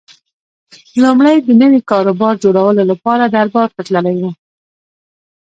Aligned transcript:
لومړی 1.03 1.35
د 1.39 1.49
نوي 1.61 1.81
کاروبار 1.91 2.33
جوړولو 2.43 2.83
لپاره 2.91 3.23
دربار 3.25 3.67
ته 3.75 3.81
تللی 3.87 4.15
و 4.21 4.23